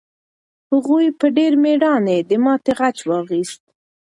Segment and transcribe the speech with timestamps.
[0.71, 3.61] هغوی په ډېر مېړانه د ماتې غچ واخیست.